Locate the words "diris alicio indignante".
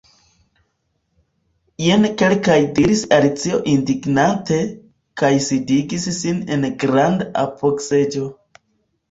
2.79-4.57